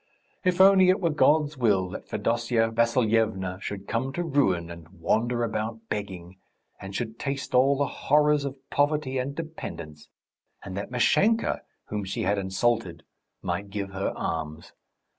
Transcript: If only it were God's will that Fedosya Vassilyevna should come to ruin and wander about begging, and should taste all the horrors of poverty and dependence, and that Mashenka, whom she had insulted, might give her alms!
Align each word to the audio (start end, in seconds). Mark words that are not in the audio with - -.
If 0.43 0.59
only 0.59 0.89
it 0.89 0.99
were 0.99 1.11
God's 1.11 1.59
will 1.59 1.87
that 1.89 2.07
Fedosya 2.09 2.71
Vassilyevna 2.71 3.59
should 3.61 3.87
come 3.87 4.11
to 4.13 4.23
ruin 4.23 4.71
and 4.71 4.89
wander 4.89 5.43
about 5.43 5.89
begging, 5.89 6.37
and 6.79 6.95
should 6.95 7.19
taste 7.19 7.53
all 7.53 7.77
the 7.77 7.85
horrors 7.85 8.43
of 8.43 8.55
poverty 8.71 9.19
and 9.19 9.35
dependence, 9.35 10.09
and 10.63 10.75
that 10.75 10.89
Mashenka, 10.89 11.61
whom 11.89 12.03
she 12.03 12.23
had 12.23 12.39
insulted, 12.39 13.03
might 13.43 13.69
give 13.69 13.91
her 13.91 14.11
alms! 14.15 14.73